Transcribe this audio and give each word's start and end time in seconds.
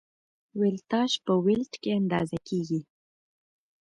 ولتاژ 0.61 1.11
په 1.25 1.33
ولټ 1.45 1.73
کې 1.81 1.89
اندازه 1.99 2.37
کېږي. 2.47 2.81